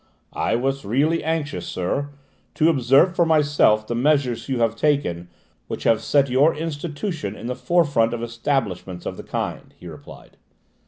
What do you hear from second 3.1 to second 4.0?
for myself the